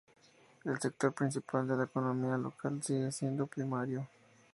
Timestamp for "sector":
0.81-1.13